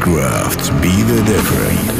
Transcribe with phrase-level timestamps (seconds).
[0.00, 0.80] Beechcraft.
[0.80, 1.99] Be the difference.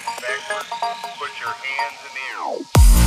[0.00, 0.68] backwards,
[1.18, 3.01] put your hands in the air.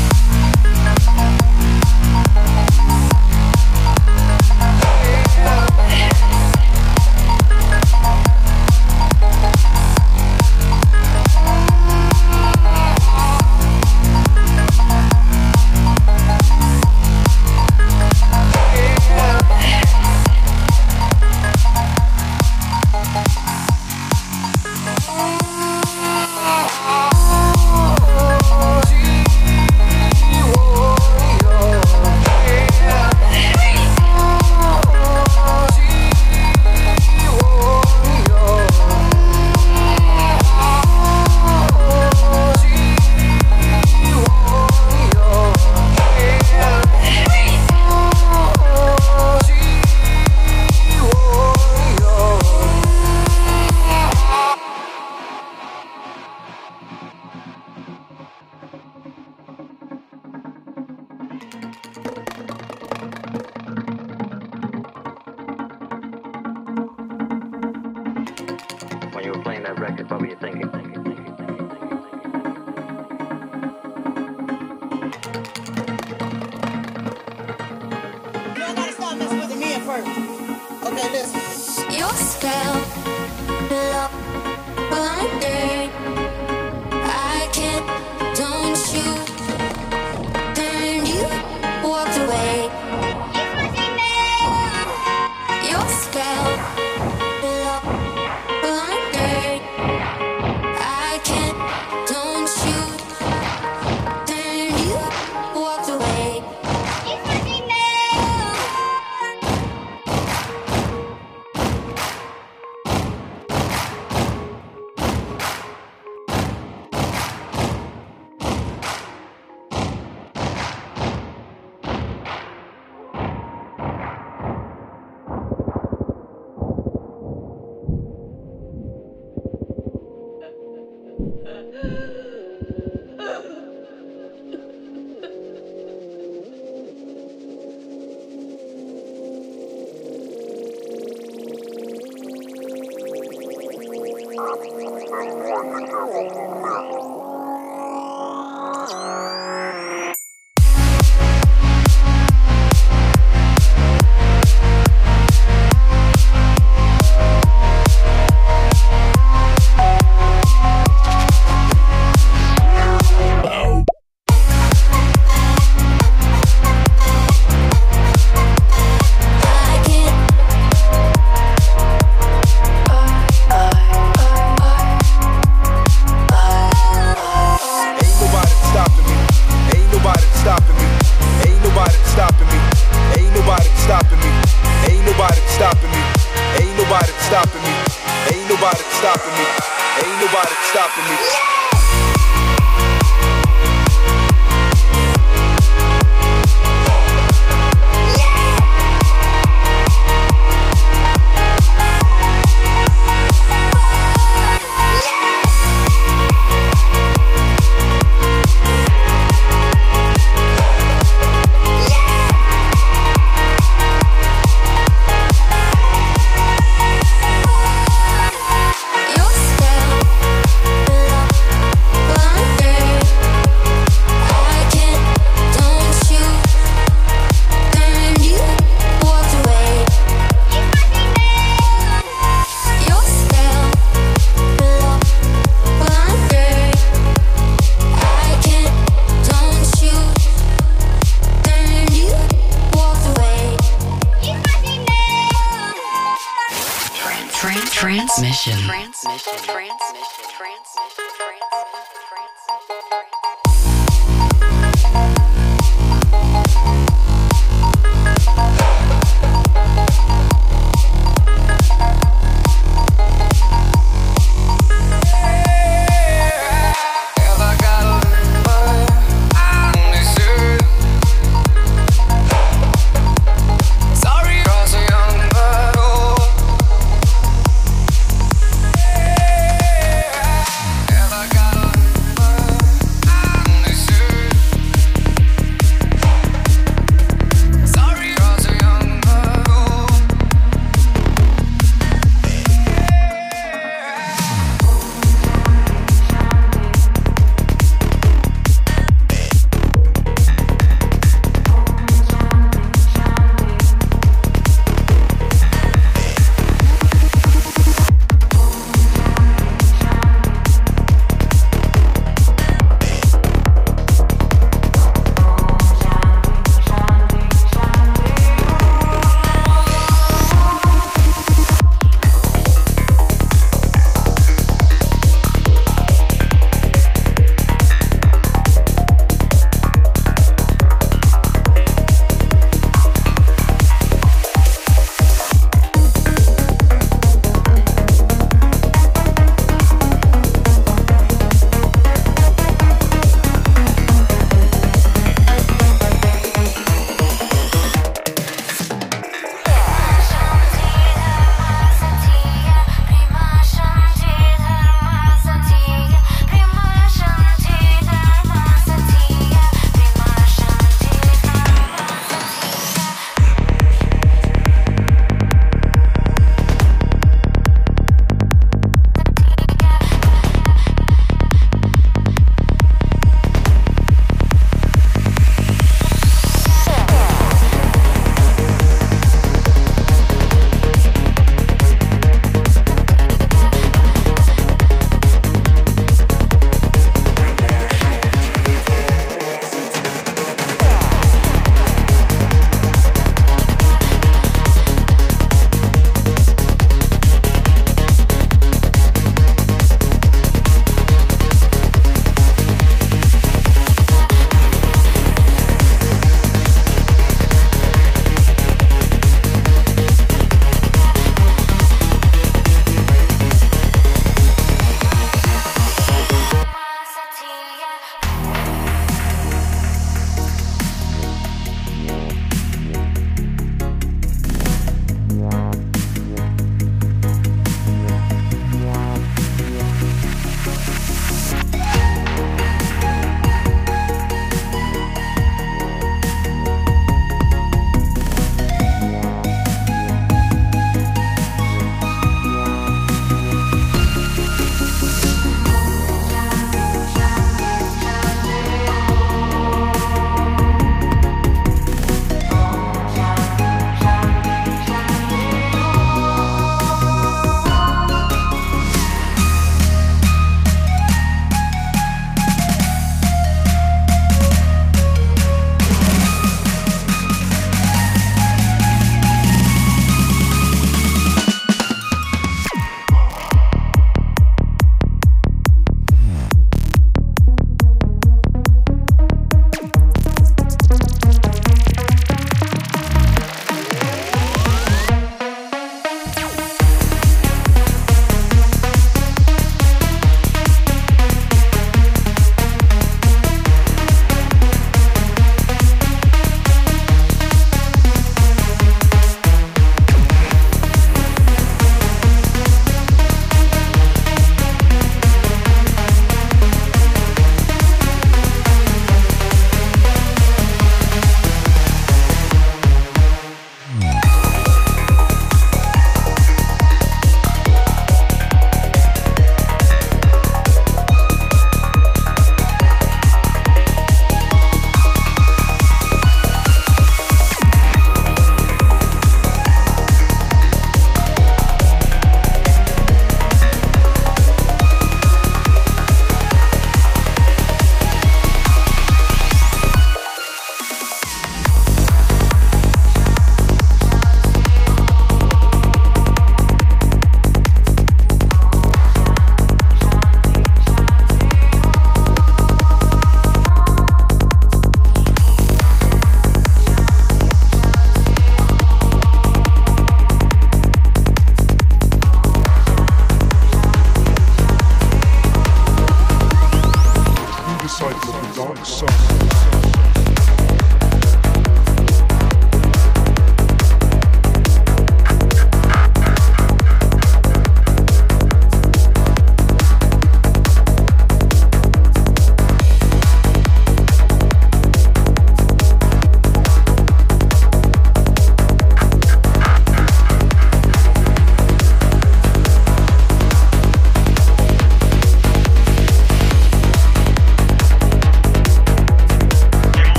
[248.46, 248.94] Transmission.
[249.02, 249.44] Transmission.
[249.44, 250.25] Transmission.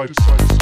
[0.00, 0.59] Side to side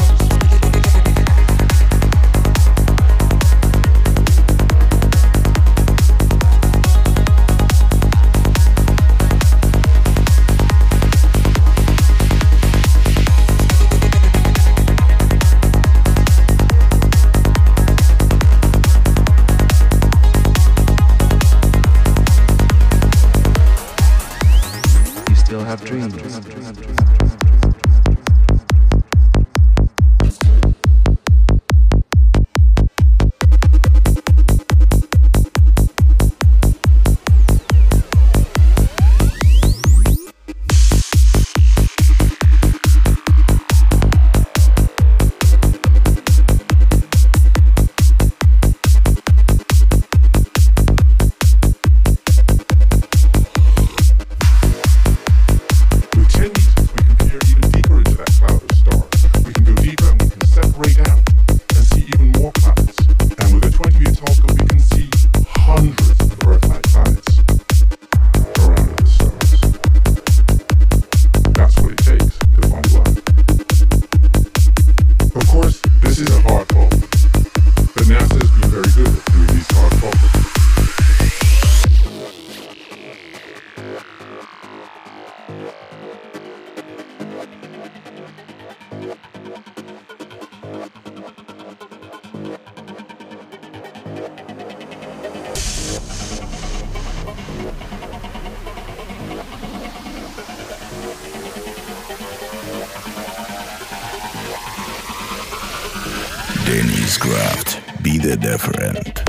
[106.79, 108.05] Dennis Craft.
[108.05, 109.28] Be the different.